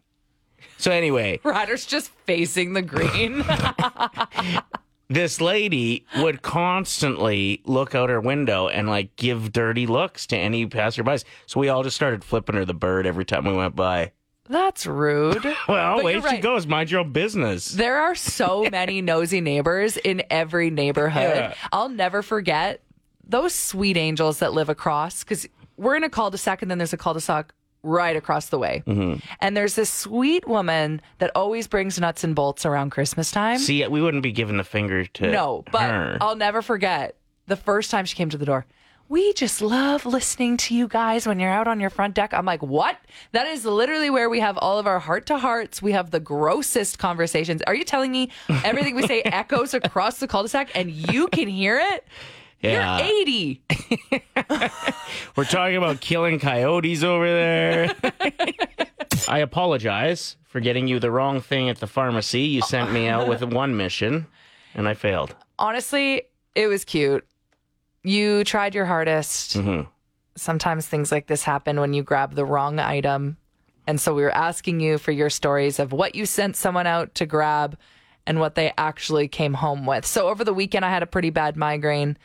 So 0.78 0.92
anyway, 0.92 1.40
Ryder's 1.44 1.86
just 1.86 2.10
facing 2.26 2.74
the 2.74 2.82
green. 2.82 3.44
this 5.10 5.42
lady 5.42 6.06
would 6.18 6.42
constantly 6.42 7.62
look 7.66 7.96
out 7.96 8.10
her 8.10 8.22
window 8.22 8.68
and 8.68 8.88
like 8.90 9.16
give 9.16 9.52
dirty 9.52 9.88
looks 9.88 10.26
to 10.28 10.38
any 10.38 10.66
passerbys. 10.68 11.24
So 11.46 11.60
we 11.60 11.70
all 11.70 11.84
just 11.84 11.96
started 11.96 12.24
flipping 12.24 12.56
her 12.56 12.66
the 12.66 12.74
bird 12.74 13.06
every 13.06 13.26
time 13.26 13.46
we 13.46 13.54
went 13.54 13.76
by. 13.76 14.12
That's 14.50 14.86
rude. 14.86 15.46
Well, 15.68 15.96
But 15.98 16.02
away 16.02 16.14
she 16.16 16.26
right. 16.26 16.42
goes. 16.42 16.68
Mind 16.68 16.92
your 16.92 17.02
own 17.02 17.12
business. 17.12 17.72
There 17.72 17.98
are 18.02 18.16
so 18.16 18.68
many 18.70 19.02
nosy 19.02 19.40
neighbors 19.40 19.96
in 19.98 20.24
every 20.30 20.70
neighborhood. 20.70 21.36
Yeah. 21.36 21.54
I'll 21.72 21.88
never 21.90 22.22
forget 22.22 22.82
those 23.26 23.56
sweet 23.56 23.96
angels 23.96 24.40
that 24.40 24.52
live 24.52 24.68
across 24.68 25.24
because 25.24 25.48
we're 25.78 25.96
in 25.96 26.04
a 26.04 26.10
cul-de-sac 26.10 26.62
and 26.62 26.70
then 26.70 26.80
there's 26.80 26.92
a 26.92 26.98
cul-de-sac 26.98 27.54
right 27.84 28.16
across 28.16 28.50
the 28.50 28.60
way. 28.60 28.84
Mm-hmm. 28.86 29.20
And 29.40 29.58
there's 29.58 29.76
this 29.76 29.90
sweet 29.90 30.48
woman 30.48 31.02
that 31.20 31.32
always 31.36 31.68
brings 31.68 32.00
nuts 32.00 32.24
and 32.24 32.36
bolts 32.36 32.66
around 32.66 32.92
Christmas 32.92 33.32
time. 33.32 33.58
See, 33.58 33.86
we 33.88 34.02
wouldn't 34.02 34.24
be 34.24 34.32
giving 34.32 34.58
the 34.58 34.64
finger 34.64 35.06
to 35.06 35.32
no, 35.32 35.64
but 35.72 35.90
her. 35.90 36.18
I'll 36.22 36.36
never 36.36 36.62
forget 36.62 37.18
the 37.48 37.56
first 37.56 37.92
time 37.92 38.06
she 38.06 38.16
came 38.16 38.30
to 38.30 38.38
the 38.38 38.46
door. 38.46 38.66
We 39.10 39.34
just 39.34 39.62
love 39.62 40.06
listening 40.06 40.56
to 40.58 40.74
you 40.74 40.88
guys 40.88 41.28
when 41.28 41.38
you're 41.38 41.52
out 41.52 41.68
on 41.68 41.82
your 41.82 41.90
front 41.90 42.14
deck. 42.14 42.34
I'm 42.34 42.46
like, 42.46 42.62
what? 42.62 42.98
That 43.34 43.46
is 43.46 43.66
literally 43.66 44.10
where 44.10 44.30
we 44.30 44.40
have 44.40 44.58
all 44.58 44.80
of 44.80 44.88
our 44.88 45.00
heart 45.00 45.26
to 45.26 45.38
hearts. 45.38 45.82
We 45.82 45.92
have 45.92 46.12
the 46.12 46.22
grossest 46.22 46.98
conversations. 46.98 47.62
Are 47.68 47.76
you 47.76 47.84
telling 47.84 48.14
me 48.14 48.30
everything 48.64 48.96
we 48.96 49.06
say 49.06 49.22
echoes 49.26 49.74
across 49.74 50.20
the 50.20 50.30
cul 50.30 50.44
de 50.44 50.50
sac 50.50 50.70
and 50.76 50.90
you 50.90 51.28
can 51.28 51.50
hear 51.50 51.78
it? 51.78 52.08
Yeah, 52.62 53.00
You're 53.00 53.22
80. 53.22 53.62
we're 55.36 55.46
talking 55.46 55.78
about 55.78 56.02
killing 56.02 56.40
coyotes 56.40 57.04
over 57.04 57.28
there. 57.28 57.96
I 59.28 59.40
apologize 59.40 60.38
for 60.46 60.60
getting 60.60 60.88
you 60.88 61.00
the 61.00 61.12
wrong 61.12 61.42
thing 61.42 61.70
at 61.70 61.80
the 61.80 61.88
pharmacy. 61.88 62.42
You 62.42 62.62
sent 62.62 62.92
me 62.92 63.08
out 63.08 63.28
with 63.28 63.44
one 63.44 63.78
mission, 63.78 64.28
and 64.76 64.88
I 64.88 64.94
failed. 64.94 65.36
Honestly, 65.58 66.24
it 66.56 66.68
was 66.68 66.86
cute. 66.86 67.26
You 68.04 68.44
tried 68.44 68.76
your 68.76 68.86
hardest. 68.86 69.58
Mm-hmm. 69.58 69.88
Sometimes 70.36 70.88
things 70.88 71.12
like 71.12 71.28
this 71.28 71.44
happen 71.44 71.80
when 71.80 71.94
you 71.94 72.04
grab 72.04 72.36
the 72.36 72.46
wrong 72.46 72.80
item. 72.80 73.38
And 73.88 74.00
so 74.00 74.14
we 74.14 74.22
were 74.22 74.36
asking 74.36 74.80
you 74.80 74.98
for 74.98 75.12
your 75.12 75.30
stories 75.30 75.80
of 75.80 75.92
what 75.92 76.16
you 76.16 76.26
sent 76.26 76.56
someone 76.56 76.88
out 76.88 77.16
to 77.16 77.26
grab 77.26 77.78
and 78.28 78.40
what 78.40 78.56
they 78.56 78.72
actually 78.78 79.28
came 79.28 79.54
home 79.54 79.86
with. 79.86 80.06
So 80.06 80.30
over 80.30 80.44
the 80.44 80.54
weekend, 80.54 80.86
I 80.86 80.90
had 80.90 81.04
a 81.04 81.08
pretty 81.08 81.32
bad 81.32 81.58
migraine. 81.58 82.18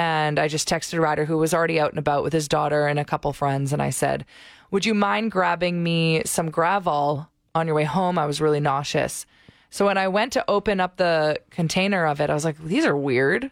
And 0.00 0.38
I 0.38 0.48
just 0.48 0.66
texted 0.66 0.94
a 0.94 1.00
Ryder 1.02 1.26
who 1.26 1.36
was 1.36 1.52
already 1.52 1.78
out 1.78 1.90
and 1.90 1.98
about 1.98 2.22
with 2.22 2.32
his 2.32 2.48
daughter 2.48 2.86
and 2.86 2.98
a 2.98 3.04
couple 3.04 3.34
friends. 3.34 3.70
And 3.70 3.82
I 3.82 3.90
said, 3.90 4.24
Would 4.70 4.86
you 4.86 4.94
mind 4.94 5.30
grabbing 5.30 5.82
me 5.82 6.22
some 6.24 6.50
Gravol 6.50 7.28
on 7.54 7.66
your 7.66 7.76
way 7.76 7.84
home? 7.84 8.18
I 8.18 8.24
was 8.24 8.40
really 8.40 8.60
nauseous. 8.60 9.26
So 9.68 9.84
when 9.84 9.98
I 9.98 10.08
went 10.08 10.32
to 10.32 10.44
open 10.48 10.80
up 10.80 10.96
the 10.96 11.38
container 11.50 12.06
of 12.06 12.18
it, 12.22 12.30
I 12.30 12.34
was 12.34 12.46
like, 12.46 12.56
These 12.56 12.86
are 12.86 12.96
weird. 12.96 13.50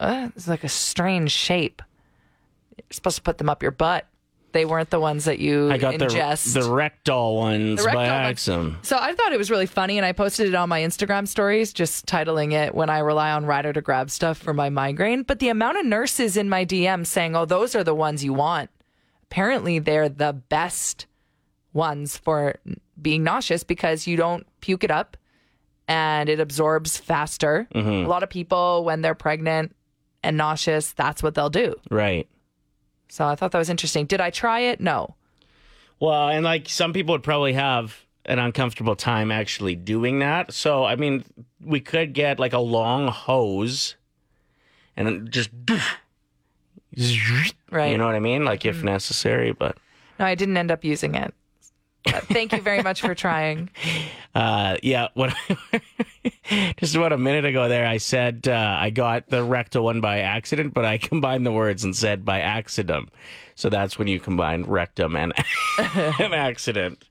Uh, 0.00 0.30
it's 0.34 0.48
like 0.48 0.64
a 0.64 0.68
strange 0.70 1.30
shape. 1.30 1.82
You're 2.78 2.86
supposed 2.88 3.16
to 3.16 3.22
put 3.22 3.36
them 3.36 3.50
up 3.50 3.62
your 3.62 3.70
butt. 3.70 4.06
They 4.56 4.64
weren't 4.64 4.88
the 4.88 4.98
ones 4.98 5.26
that 5.26 5.38
you 5.38 5.70
I 5.70 5.76
got 5.76 5.94
ingest. 5.94 6.54
the 6.54 6.60
the 6.60 6.70
rectal 6.72 7.36
ones 7.36 7.78
The 7.84 7.90
by 7.90 7.94
rectal 7.94 8.16
ones. 8.16 8.30
accident. 8.30 8.86
So 8.86 8.96
I 8.98 9.12
thought 9.14 9.32
it 9.32 9.38
was 9.38 9.50
really 9.50 9.66
funny, 9.66 9.98
and 9.98 10.06
I 10.06 10.12
posted 10.12 10.48
it 10.48 10.54
on 10.54 10.68
my 10.70 10.80
Instagram 10.80 11.28
stories, 11.28 11.72
just 11.74 12.06
titling 12.06 12.52
it 12.52 12.74
"When 12.74 12.88
I 12.88 13.00
Rely 13.00 13.32
on 13.32 13.44
Ryder 13.44 13.74
to 13.74 13.82
Grab 13.82 14.10
Stuff 14.10 14.38
for 14.38 14.54
My 14.54 14.70
Migraine." 14.70 15.22
But 15.24 15.38
the 15.40 15.50
amount 15.50 15.78
of 15.78 15.84
nurses 15.84 16.36
in 16.38 16.48
my 16.48 16.64
DM 16.64 17.04
saying, 17.06 17.36
"Oh, 17.36 17.44
those 17.44 17.74
are 17.76 17.84
the 17.84 17.94
ones 17.94 18.24
you 18.24 18.32
want." 18.32 18.70
apparently 19.28 19.80
they're 19.80 20.08
the 20.08 20.32
best 20.32 21.06
ones 21.72 22.16
for 22.16 22.54
being 23.02 23.24
nauseous 23.24 23.64
because 23.64 24.06
you 24.06 24.16
don't 24.16 24.46
puke 24.60 24.84
it 24.84 24.90
up 24.90 25.16
and 25.88 26.28
it 26.28 26.38
absorbs 26.38 26.96
faster. 26.96 27.66
Mm-hmm. 27.74 28.06
A 28.06 28.08
lot 28.08 28.22
of 28.22 28.30
people, 28.30 28.84
when 28.84 29.02
they're 29.02 29.16
pregnant 29.16 29.74
and 30.22 30.36
nauseous, 30.36 30.92
that's 30.92 31.24
what 31.24 31.34
they'll 31.34 31.50
do. 31.50 31.74
Right. 31.90 32.28
So 33.08 33.26
I 33.26 33.34
thought 33.34 33.52
that 33.52 33.58
was 33.58 33.70
interesting. 33.70 34.06
Did 34.06 34.20
I 34.20 34.30
try 34.30 34.60
it? 34.60 34.80
No. 34.80 35.14
Well, 36.00 36.28
and 36.28 36.44
like 36.44 36.68
some 36.68 36.92
people 36.92 37.14
would 37.14 37.22
probably 37.22 37.54
have 37.54 38.04
an 38.26 38.38
uncomfortable 38.38 38.96
time 38.96 39.30
actually 39.30 39.74
doing 39.74 40.18
that. 40.18 40.52
So, 40.52 40.84
I 40.84 40.96
mean, 40.96 41.24
we 41.64 41.80
could 41.80 42.12
get 42.12 42.38
like 42.38 42.52
a 42.52 42.58
long 42.58 43.08
hose 43.08 43.96
and 44.96 45.30
just, 45.30 45.50
Right. 47.70 47.90
you 47.90 47.98
know 47.98 48.06
what 48.06 48.14
I 48.14 48.20
mean? 48.20 48.44
Like 48.44 48.64
if 48.64 48.76
mm-hmm. 48.76 48.86
necessary, 48.86 49.52
but 49.52 49.76
No, 50.18 50.24
I 50.24 50.34
didn't 50.34 50.56
end 50.56 50.70
up 50.70 50.84
using 50.84 51.14
it. 51.14 51.32
Thank 52.06 52.52
you 52.52 52.60
very 52.60 52.82
much 52.82 53.00
for 53.00 53.14
trying. 53.14 53.70
uh, 54.34 54.76
yeah, 54.82 55.08
what 55.14 55.34
just 56.76 56.94
about 56.94 57.12
a 57.12 57.18
minute 57.18 57.44
ago 57.44 57.68
there, 57.68 57.86
I 57.86 57.98
said 57.98 58.48
uh, 58.48 58.76
I 58.78 58.90
got 58.90 59.28
the 59.28 59.42
rectal 59.42 59.84
one 59.84 60.00
by 60.00 60.20
accident, 60.20 60.74
but 60.74 60.84
I 60.84 60.98
combined 60.98 61.46
the 61.46 61.52
words 61.52 61.84
and 61.84 61.94
said 61.94 62.24
by 62.24 62.40
accident. 62.40 63.10
So 63.54 63.68
that's 63.68 63.98
when 63.98 64.08
you 64.08 64.20
combine 64.20 64.64
rectum 64.64 65.16
and 65.16 65.32
an 65.78 66.32
accident. 66.32 67.04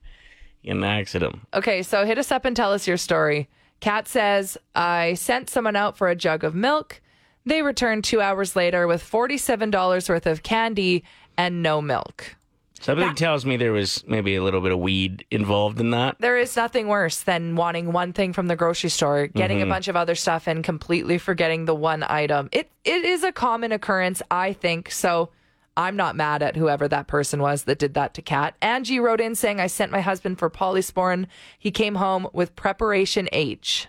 An 0.64 0.82
accident. 0.82 1.40
Okay, 1.54 1.82
so 1.82 2.04
hit 2.04 2.18
us 2.18 2.32
up 2.32 2.44
and 2.44 2.56
tell 2.56 2.72
us 2.72 2.86
your 2.86 2.96
story. 2.96 3.48
Kat 3.80 4.08
says, 4.08 4.58
I 4.74 5.14
sent 5.14 5.50
someone 5.50 5.76
out 5.76 5.96
for 5.96 6.08
a 6.08 6.16
jug 6.16 6.42
of 6.44 6.54
milk. 6.54 7.00
They 7.44 7.62
returned 7.62 8.04
two 8.04 8.20
hours 8.20 8.56
later 8.56 8.86
with 8.88 9.02
$47 9.02 10.08
worth 10.08 10.26
of 10.26 10.42
candy 10.42 11.04
and 11.36 11.62
no 11.62 11.80
milk. 11.80 12.36
Something 12.80 13.14
tells 13.14 13.44
me 13.44 13.56
there 13.56 13.72
was 13.72 14.04
maybe 14.06 14.36
a 14.36 14.42
little 14.42 14.60
bit 14.60 14.72
of 14.72 14.78
weed 14.78 15.24
involved 15.30 15.80
in 15.80 15.90
that. 15.90 16.16
There 16.20 16.36
is 16.36 16.56
nothing 16.56 16.88
worse 16.88 17.22
than 17.22 17.56
wanting 17.56 17.92
one 17.92 18.12
thing 18.12 18.32
from 18.32 18.46
the 18.46 18.56
grocery 18.56 18.90
store, 18.90 19.26
getting 19.26 19.58
a 19.58 19.60
mm-hmm. 19.62 19.70
bunch 19.70 19.88
of 19.88 19.96
other 19.96 20.14
stuff, 20.14 20.46
and 20.46 20.62
completely 20.62 21.18
forgetting 21.18 21.64
the 21.64 21.74
one 21.74 22.04
item. 22.06 22.48
It 22.52 22.70
it 22.84 23.04
is 23.04 23.24
a 23.24 23.32
common 23.32 23.72
occurrence, 23.72 24.22
I 24.30 24.52
think. 24.52 24.90
So 24.90 25.30
I'm 25.76 25.96
not 25.96 26.16
mad 26.16 26.42
at 26.42 26.56
whoever 26.56 26.86
that 26.88 27.06
person 27.06 27.40
was 27.40 27.64
that 27.64 27.78
did 27.78 27.94
that 27.94 28.14
to 28.14 28.22
Kat. 28.22 28.54
Angie 28.62 29.00
wrote 29.00 29.20
in 29.20 29.34
saying, 29.34 29.60
"I 29.60 29.66
sent 29.66 29.90
my 29.90 30.00
husband 30.00 30.38
for 30.38 30.48
polysporin. 30.48 31.26
He 31.58 31.70
came 31.70 31.96
home 31.96 32.28
with 32.32 32.56
preparation 32.56 33.28
H." 33.32 33.88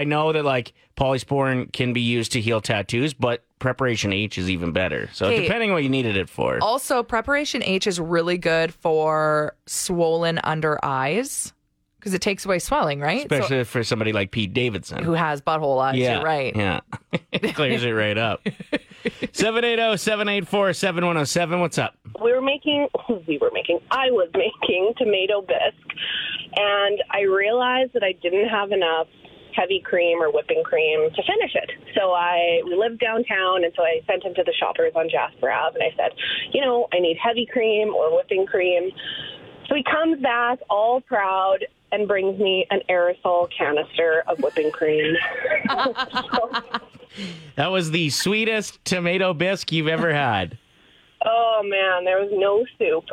I 0.00 0.04
know 0.04 0.32
that 0.32 0.46
like 0.46 0.72
polysporin 0.96 1.70
can 1.74 1.92
be 1.92 2.00
used 2.00 2.32
to 2.32 2.40
heal 2.40 2.62
tattoos, 2.62 3.12
but 3.12 3.44
preparation 3.58 4.14
H 4.14 4.38
is 4.38 4.48
even 4.48 4.72
better. 4.72 5.10
So 5.12 5.26
Okay. 5.26 5.42
depending 5.42 5.72
what 5.72 5.82
you 5.82 5.90
needed 5.90 6.16
it 6.16 6.30
for. 6.30 6.58
Also, 6.62 7.02
preparation 7.02 7.62
H 7.62 7.86
is 7.86 8.00
really 8.00 8.38
good 8.38 8.72
for 8.72 9.54
swollen 9.66 10.40
under 10.42 10.82
eyes 10.82 11.52
because 11.98 12.14
it 12.14 12.22
takes 12.22 12.46
away 12.46 12.58
swelling, 12.60 13.00
right? 13.00 13.28
So- 13.28 13.36
Especially 13.36 13.64
for 13.64 13.84
somebody 13.84 14.14
like 14.14 14.30
Pete 14.30 14.54
Davidson. 14.54 15.04
who 15.04 15.12
has 15.12 15.42
butthole 15.42 15.82
eyes? 15.82 15.96
yeah. 15.98 16.14
You're 16.14 16.24
right. 16.24 16.56
Yeah. 16.56 16.80
it 17.32 17.54
clears 17.54 17.84
it 17.84 17.90
right 17.90 18.16
up. 18.16 18.40
oh, 18.72 18.78
780-784-7107. 19.10 21.60
What's 21.60 21.78
up? 21.78 21.94
we 22.22 22.32
were 22.32 22.40
making 22.40 22.88
we 23.28 23.36
were 23.38 23.50
making 23.52 23.80
I 23.90 24.10
was 24.10 24.28
making 24.34 24.92
tomato 24.96 25.42
bisque 25.42 25.94
and 26.56 27.02
I 27.10 27.22
realized 27.22 27.92
that 27.94 28.02
I 28.02 28.12
didn't 28.12 28.48
have 28.48 28.72
enough 28.72 29.06
heavy 29.54 29.80
cream 29.80 30.22
or 30.22 30.32
whipping 30.32 30.62
cream 30.64 31.10
to 31.10 31.22
finish 31.22 31.54
it. 31.54 31.70
So 31.94 32.12
I 32.12 32.62
we 32.64 32.74
lived 32.76 33.00
downtown 33.00 33.64
and 33.64 33.72
so 33.76 33.82
I 33.82 34.00
sent 34.06 34.24
him 34.24 34.34
to 34.34 34.42
the 34.44 34.52
shoppers 34.58 34.92
on 34.94 35.08
Jasper 35.10 35.50
Ave 35.50 35.78
and 35.78 35.92
I 35.92 35.96
said, 35.96 36.12
you 36.52 36.60
know, 36.60 36.88
I 36.92 36.98
need 36.98 37.16
heavy 37.22 37.46
cream 37.46 37.94
or 37.94 38.14
whipping 38.14 38.46
cream. 38.46 38.90
So 39.68 39.74
he 39.74 39.84
comes 39.84 40.20
back 40.22 40.58
all 40.68 41.00
proud 41.00 41.58
and 41.92 42.06
brings 42.06 42.38
me 42.38 42.66
an 42.70 42.80
aerosol 42.88 43.48
canister 43.56 44.22
of 44.26 44.38
whipping 44.40 44.70
cream. 44.70 45.14
That 47.56 47.72
was 47.72 47.90
the 47.90 48.08
sweetest 48.10 48.84
tomato 48.84 49.34
bisque 49.34 49.72
you've 49.72 49.88
ever 49.88 50.12
had. 50.14 50.56
oh 51.26 51.60
man, 51.64 52.04
there 52.04 52.18
was 52.20 52.30
no 52.32 52.64
soup. 52.78 53.04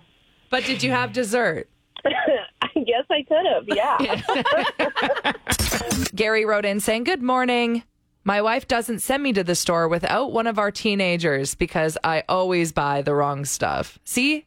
But 0.50 0.64
did 0.64 0.82
you 0.82 0.90
have 0.90 1.12
dessert? 1.12 1.68
I 3.70 3.98
guess 3.98 4.24
I 4.28 4.42
could 4.42 4.86
have, 5.16 5.32
yeah. 5.96 6.04
Gary 6.14 6.44
wrote 6.44 6.64
in 6.64 6.80
saying, 6.80 7.04
Good 7.04 7.22
morning. 7.22 7.82
My 8.24 8.42
wife 8.42 8.68
doesn't 8.68 8.98
send 8.98 9.22
me 9.22 9.32
to 9.32 9.42
the 9.42 9.54
store 9.54 9.88
without 9.88 10.32
one 10.32 10.46
of 10.46 10.58
our 10.58 10.70
teenagers 10.70 11.54
because 11.54 11.96
I 12.04 12.24
always 12.28 12.72
buy 12.72 13.00
the 13.00 13.14
wrong 13.14 13.44
stuff. 13.46 13.98
See? 14.04 14.46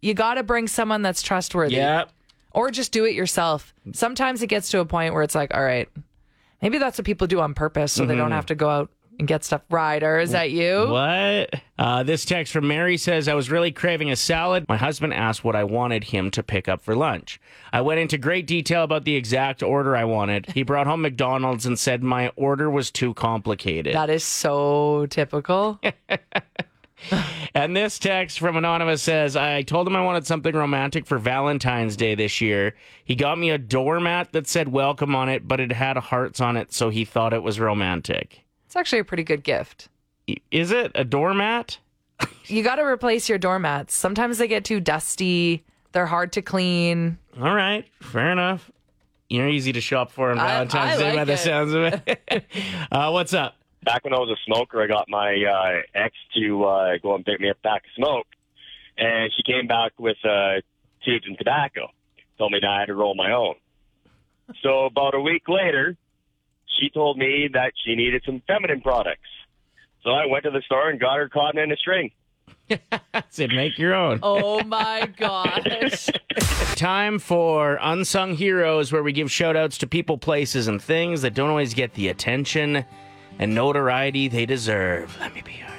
You 0.00 0.14
got 0.14 0.34
to 0.34 0.42
bring 0.42 0.68
someone 0.68 1.02
that's 1.02 1.20
trustworthy. 1.20 1.76
Yeah. 1.76 2.04
Or 2.52 2.70
just 2.70 2.92
do 2.92 3.04
it 3.04 3.14
yourself. 3.14 3.74
Sometimes 3.92 4.42
it 4.42 4.46
gets 4.46 4.70
to 4.70 4.80
a 4.80 4.86
point 4.86 5.12
where 5.12 5.22
it's 5.22 5.34
like, 5.34 5.54
all 5.54 5.62
right, 5.62 5.88
maybe 6.62 6.78
that's 6.78 6.96
what 6.96 7.04
people 7.04 7.26
do 7.26 7.40
on 7.40 7.52
purpose 7.52 7.92
so 7.92 8.06
they 8.06 8.14
don't 8.14 8.26
mm-hmm. 8.26 8.36
have 8.36 8.46
to 8.46 8.54
go 8.54 8.70
out 8.70 8.90
and 9.18 9.28
get 9.28 9.44
stuff. 9.44 9.62
right, 9.70 10.02
or 10.02 10.18
is 10.18 10.32
that 10.32 10.50
you? 10.50 10.86
What? 10.88 11.54
Uh, 11.78 12.02
this 12.02 12.24
text 12.24 12.52
from 12.52 12.68
Mary 12.68 12.96
says, 12.96 13.28
I 13.28 13.34
was 13.34 13.50
really 13.50 13.72
craving 13.72 14.10
a 14.10 14.16
salad. 14.16 14.66
My 14.68 14.76
husband 14.76 15.14
asked 15.14 15.44
what 15.44 15.56
I 15.56 15.64
wanted 15.64 16.04
him 16.04 16.30
to 16.32 16.42
pick 16.42 16.68
up 16.68 16.82
for 16.82 16.94
lunch. 16.94 17.40
I 17.72 17.80
went 17.80 18.00
into 18.00 18.18
great 18.18 18.46
detail 18.46 18.82
about 18.84 19.04
the 19.04 19.16
exact 19.16 19.62
order 19.62 19.96
I 19.96 20.04
wanted. 20.04 20.46
He 20.52 20.62
brought 20.62 20.86
home 20.86 21.02
McDonald's 21.02 21.66
and 21.66 21.78
said 21.78 22.02
my 22.02 22.28
order 22.36 22.70
was 22.70 22.90
too 22.90 23.14
complicated. 23.14 23.94
That 23.94 24.10
is 24.10 24.24
so 24.24 25.06
typical. 25.10 25.80
And 27.54 27.76
this 27.76 27.98
text 27.98 28.38
from 28.38 28.56
Anonymous 28.56 29.02
says, 29.02 29.36
I 29.36 29.62
told 29.62 29.86
him 29.86 29.94
I 29.94 30.02
wanted 30.02 30.26
something 30.26 30.54
romantic 30.54 31.06
for 31.06 31.18
Valentine's 31.18 31.96
Day 31.96 32.14
this 32.14 32.40
year. 32.40 32.74
He 33.04 33.14
got 33.14 33.38
me 33.38 33.50
a 33.50 33.58
doormat 33.58 34.32
that 34.32 34.48
said 34.48 34.68
welcome 34.68 35.14
on 35.14 35.28
it, 35.28 35.46
but 35.46 35.60
it 35.60 35.70
had 35.70 35.96
hearts 35.96 36.40
on 36.40 36.56
it, 36.56 36.72
so 36.72 36.88
he 36.90 37.04
thought 37.04 37.32
it 37.32 37.42
was 37.42 37.60
romantic. 37.60 38.43
It's 38.74 38.80
actually 38.80 38.98
a 38.98 39.04
pretty 39.04 39.22
good 39.22 39.44
gift. 39.44 39.88
Is 40.50 40.72
it 40.72 40.90
a 40.96 41.04
doormat? 41.04 41.78
You 42.46 42.64
got 42.64 42.76
to 42.76 42.82
replace 42.82 43.28
your 43.28 43.38
doormats. 43.38 43.94
Sometimes 43.94 44.38
they 44.38 44.48
get 44.48 44.64
too 44.64 44.80
dusty, 44.80 45.62
they're 45.92 46.06
hard 46.06 46.32
to 46.32 46.42
clean. 46.42 47.16
All 47.40 47.54
right, 47.54 47.86
fair 48.00 48.32
enough. 48.32 48.72
You're 49.28 49.48
easy 49.48 49.72
to 49.74 49.80
shop 49.80 50.10
for 50.10 50.32
on 50.32 50.40
I- 50.40 50.48
Valentine's 50.48 51.00
I 51.00 51.04
Day 51.04 51.10
by 51.10 51.16
like 51.18 51.26
the 51.28 51.36
sounds 51.36 51.72
of 51.72 51.84
it. 51.84 52.46
uh, 52.90 53.10
what's 53.10 53.32
up? 53.32 53.54
back 53.84 54.02
when 54.02 54.12
I 54.12 54.18
was 54.18 54.30
a 54.30 54.42
smoker, 54.44 54.82
I 54.82 54.88
got 54.88 55.08
my 55.08 55.36
uh, 55.44 55.82
ex 55.94 56.16
to 56.34 56.64
uh, 56.64 56.98
go 57.00 57.14
and 57.14 57.24
pick 57.24 57.38
me 57.38 57.50
up 57.50 57.62
back 57.62 57.84
to 57.84 57.88
smoke, 57.94 58.26
and 58.98 59.32
she 59.36 59.44
came 59.44 59.68
back 59.68 59.92
with 60.00 60.16
uh, 60.24 60.54
tubes 61.04 61.28
and 61.28 61.38
tobacco. 61.38 61.92
Told 62.38 62.50
me 62.50 62.58
that 62.60 62.68
I 62.68 62.80
had 62.80 62.86
to 62.86 62.94
roll 62.94 63.14
my 63.14 63.30
own. 63.30 63.54
So 64.64 64.86
about 64.86 65.14
a 65.14 65.20
week 65.20 65.48
later, 65.48 65.96
she 66.78 66.90
told 66.90 67.18
me 67.18 67.48
that 67.52 67.72
she 67.84 67.94
needed 67.94 68.22
some 68.24 68.42
feminine 68.46 68.80
products. 68.80 69.28
So 70.02 70.10
I 70.10 70.26
went 70.26 70.44
to 70.44 70.50
the 70.50 70.62
store 70.62 70.90
and 70.90 71.00
got 71.00 71.16
her 71.16 71.28
cotton 71.28 71.60
and 71.60 71.72
a 71.72 71.76
string. 71.76 72.10
Said 73.30 73.50
make 73.50 73.78
your 73.78 73.94
own. 73.94 74.20
Oh 74.22 74.62
my 74.64 75.08
gosh. 75.16 76.08
Time 76.76 77.18
for 77.18 77.78
Unsung 77.80 78.34
Heroes, 78.34 78.92
where 78.92 79.02
we 79.02 79.12
give 79.12 79.30
shout 79.30 79.56
outs 79.56 79.78
to 79.78 79.86
people, 79.86 80.18
places, 80.18 80.68
and 80.68 80.80
things 80.80 81.22
that 81.22 81.34
don't 81.34 81.50
always 81.50 81.74
get 81.74 81.94
the 81.94 82.08
attention 82.08 82.84
and 83.38 83.54
notoriety 83.54 84.28
they 84.28 84.46
deserve. 84.46 85.16
Let 85.20 85.34
me 85.34 85.42
be 85.42 85.52
your 85.52 85.66
hero. 85.66 85.70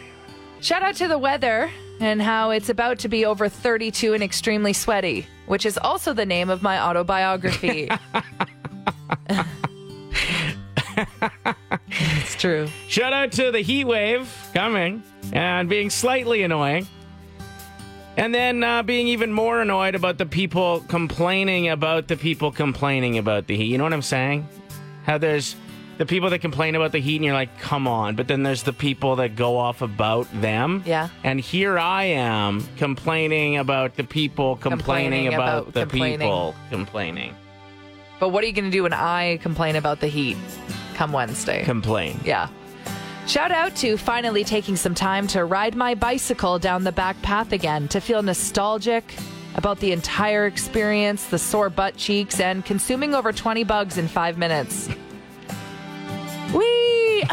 Shout 0.61 0.83
out 0.83 0.95
to 0.95 1.07
the 1.07 1.17
weather 1.17 1.69
and 1.99 2.21
how 2.21 2.49
it's 2.49 2.69
about 2.69 2.99
to 2.99 3.07
be 3.07 3.25
over 3.25 3.47
32 3.47 4.13
and 4.13 4.23
extremely 4.23 4.73
sweaty, 4.73 5.25
which 5.47 5.65
is 5.65 5.77
also 5.77 6.13
the 6.13 6.25
name 6.25 6.49
of 6.49 6.61
my 6.61 6.79
autobiography. 6.79 7.89
it's 11.87 12.35
true. 12.35 12.67
Shout 12.87 13.13
out 13.13 13.31
to 13.33 13.51
the 13.51 13.61
heat 13.61 13.85
wave 13.85 14.31
coming 14.53 15.03
and 15.33 15.69
being 15.69 15.89
slightly 15.89 16.43
annoying. 16.43 16.87
And 18.17 18.33
then 18.33 18.63
uh, 18.63 18.81
being 18.83 19.07
even 19.09 19.33
more 19.33 19.61
annoyed 19.61 19.93
about 19.93 20.17
the 20.17 20.25
people 20.25 20.79
complaining 20.87 21.67
about 21.69 22.07
the 22.07 22.15
people 22.15 22.51
complaining 22.51 23.17
about 23.17 23.47
the 23.47 23.57
heat. 23.57 23.65
You 23.65 23.77
know 23.77 23.83
what 23.83 23.91
I'm 23.93 24.01
saying? 24.01 24.47
How 25.03 25.17
there's 25.17 25.55
the 25.97 26.05
people 26.05 26.29
that 26.29 26.39
complain 26.39 26.75
about 26.75 26.91
the 26.91 26.99
heat, 26.99 27.17
and 27.17 27.25
you're 27.25 27.33
like, 27.33 27.57
come 27.59 27.87
on. 27.87 28.15
But 28.15 28.27
then 28.27 28.43
there's 28.43 28.63
the 28.63 28.73
people 28.73 29.17
that 29.17 29.35
go 29.35 29.57
off 29.57 29.81
about 29.81 30.27
them. 30.41 30.83
Yeah. 30.85 31.09
And 31.23 31.39
here 31.39 31.77
I 31.77 32.03
am 32.05 32.65
complaining 32.77 33.57
about 33.57 33.95
the 33.95 34.03
people 34.05 34.55
complaining, 34.57 35.23
Complaining 35.23 35.33
about, 35.33 35.61
about 35.63 35.73
the 35.73 35.79
complaining. 35.81 36.19
people 36.19 36.55
complaining. 36.69 37.35
But 38.19 38.29
what 38.29 38.43
are 38.43 38.47
you 38.47 38.53
going 38.53 38.65
to 38.65 38.71
do 38.71 38.83
when 38.83 38.93
I 38.93 39.37
complain 39.37 39.75
about 39.75 39.99
the 39.99 40.07
heat 40.07 40.37
come 40.95 41.11
Wednesday? 41.11 41.63
Complain. 41.63 42.19
Yeah. 42.23 42.49
Shout 43.27 43.51
out 43.51 43.75
to 43.77 43.97
finally 43.97 44.43
taking 44.43 44.75
some 44.75 44.93
time 44.93 45.27
to 45.27 45.45
ride 45.45 45.75
my 45.75 45.95
bicycle 45.95 46.59
down 46.59 46.83
the 46.83 46.91
back 46.91 47.19
path 47.21 47.51
again 47.51 47.87
to 47.89 47.99
feel 47.99 48.21
nostalgic 48.21 49.03
about 49.55 49.79
the 49.79 49.91
entire 49.91 50.45
experience, 50.45 51.25
the 51.27 51.39
sore 51.39 51.69
butt 51.69 51.97
cheeks, 51.97 52.39
and 52.39 52.63
consuming 52.65 53.15
over 53.15 53.31
20 53.31 53.63
bugs 53.63 53.97
in 53.97 54.07
five 54.07 54.37
minutes. 54.37 54.87
Whee! 56.53 57.23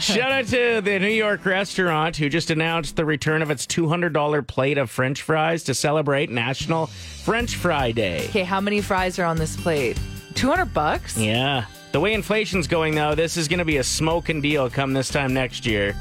Shout 0.00 0.32
out 0.32 0.46
to 0.46 0.80
the 0.82 0.98
New 0.98 1.08
York 1.08 1.46
restaurant 1.46 2.16
who 2.16 2.28
just 2.28 2.50
announced 2.50 2.96
the 2.96 3.04
return 3.04 3.40
of 3.40 3.50
its 3.50 3.66
$200 3.66 4.46
plate 4.46 4.78
of 4.78 4.90
French 4.90 5.22
fries 5.22 5.62
to 5.64 5.74
celebrate 5.74 6.28
National 6.28 6.86
French 6.86 7.56
Fry 7.56 7.92
Day. 7.92 8.26
Okay, 8.28 8.42
how 8.42 8.60
many 8.60 8.80
fries 8.80 9.18
are 9.18 9.24
on 9.24 9.36
this 9.36 9.56
plate? 9.56 9.98
200 10.32 10.66
bucks? 10.66 11.16
Yeah. 11.16 11.66
The 11.92 12.00
way 12.00 12.14
inflation's 12.14 12.66
going, 12.66 12.94
though, 12.94 13.14
this 13.14 13.36
is 13.36 13.48
going 13.48 13.58
to 13.58 13.64
be 13.64 13.76
a 13.76 13.84
smoking 13.84 14.40
deal 14.40 14.70
come 14.70 14.92
this 14.92 15.08
time 15.08 15.34
next 15.34 15.66
year. 15.66 15.94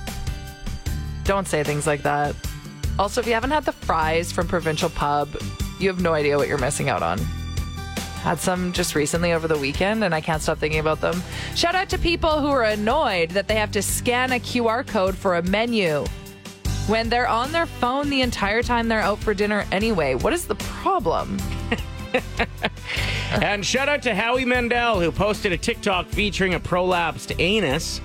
Don't 1.24 1.48
say 1.48 1.64
things 1.64 1.86
like 1.86 2.04
that. 2.04 2.36
Also, 2.98 3.22
if 3.22 3.28
you 3.28 3.34
haven't 3.34 3.52
had 3.52 3.66
the 3.66 3.72
fries 3.72 4.32
from 4.32 4.48
Provincial 4.48 4.90
Pub, 4.90 5.30
you 5.80 5.88
have 5.90 6.02
no 6.02 6.14
idea 6.14 6.38
what 6.38 6.48
you're 6.48 6.58
missing 6.58 6.90
out 6.90 7.04
on. 7.04 7.20
Had 8.22 8.40
some 8.40 8.72
just 8.72 8.96
recently 8.96 9.34
over 9.34 9.48
the 9.48 9.58
weekend, 9.58 10.04
and 10.04 10.14
I 10.14 10.22
can't 10.22 10.42
stop 10.42 10.60
thinking 10.60 10.80
about 10.80 11.02
them. 11.02 11.24
Shout 11.56 11.74
out 11.74 11.90
to 11.90 11.98
people 11.98 12.40
who 12.40 12.50
are 12.50 12.64
annoyed 12.64 13.32
that 13.32 13.48
they 13.48 13.56
have 13.56 13.72
to 13.72 13.82
scan 13.82 14.32
a 14.32 14.40
QR 14.40 14.86
code 14.86 15.16
for 15.16 15.38
a 15.38 15.42
menu 15.42 16.06
when 16.88 17.10
they're 17.10 17.28
on 17.28 17.52
their 17.52 17.66
phone 17.66 18.10
the 18.10 18.22
entire 18.22 18.62
time 18.62 18.88
they're 18.88 19.02
out 19.02 19.20
for 19.20 19.34
dinner 19.34 19.66
anyway. 19.72 20.16
What 20.16 20.34
is 20.34 20.46
the 20.46 20.56
problem? 20.56 21.38
And 23.34 23.66
shout 23.66 23.88
out 23.88 24.02
to 24.04 24.14
Howie 24.14 24.44
Mandel, 24.44 25.00
who 25.00 25.10
posted 25.10 25.54
a 25.54 25.58
TikTok 25.58 26.08
featuring 26.08 26.54
a 26.54 26.60
prolapsed 26.60 27.34
anus. 27.40 28.02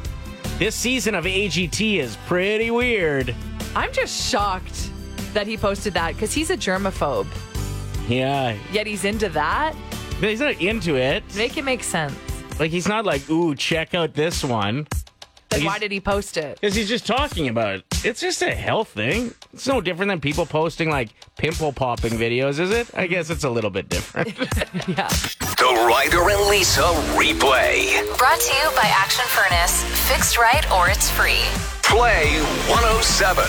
This 0.58 0.76
season 0.76 1.16
of 1.16 1.24
AGT 1.24 1.98
is 1.98 2.16
pretty 2.28 2.70
weird. 2.70 3.34
I'm 3.74 3.92
just 3.92 4.30
shocked 4.30 4.90
that 5.34 5.48
he 5.48 5.56
posted 5.56 5.94
that 5.94 6.14
because 6.14 6.32
he's 6.32 6.50
a 6.50 6.56
germaphobe. 6.56 7.26
Yeah. 8.08 8.56
Yet 8.70 8.86
he's 8.86 9.04
into 9.04 9.28
that. 9.30 9.74
But 10.20 10.30
he's 10.30 10.40
not 10.40 10.60
into 10.60 10.94
it. 10.96 11.24
Make 11.34 11.56
it 11.56 11.64
make 11.64 11.82
sense. 11.82 12.14
Like, 12.60 12.70
he's 12.70 12.86
not 12.86 13.04
like, 13.04 13.28
ooh, 13.28 13.54
check 13.56 13.94
out 13.94 14.14
this 14.14 14.44
one. 14.44 14.86
Then 15.50 15.60
He's- 15.62 15.72
why 15.72 15.78
did 15.80 15.90
he 15.90 16.00
post 16.00 16.36
it? 16.36 16.58
Because 16.60 16.76
he's 16.76 16.88
just 16.88 17.04
talking 17.06 17.48
about 17.48 17.74
it. 17.74 17.85
It's 18.04 18.20
just 18.20 18.42
a 18.42 18.54
health 18.54 18.88
thing. 18.88 19.34
It's 19.52 19.66
no 19.66 19.80
different 19.80 20.10
than 20.10 20.20
people 20.20 20.46
posting 20.46 20.90
like 20.90 21.08
pimple 21.38 21.72
popping 21.72 22.12
videos, 22.12 22.60
is 22.60 22.70
it? 22.70 22.88
I 22.94 23.06
guess 23.06 23.30
it's 23.30 23.44
a 23.44 23.50
little 23.50 23.70
bit 23.70 23.88
different. 23.88 24.28
Yeah. 24.88 25.08
The 25.08 25.84
Ryder 25.88 26.28
and 26.30 26.48
Lisa 26.50 26.82
replay. 27.16 28.06
Brought 28.18 28.38
to 28.38 28.54
you 28.54 28.70
by 28.76 28.84
Action 28.84 29.24
Furnace. 29.26 29.82
Fixed 30.08 30.38
right 30.38 30.70
or 30.70 30.88
it's 30.88 31.10
free. 31.10 31.42
Play 31.82 32.38
107. 32.68 33.44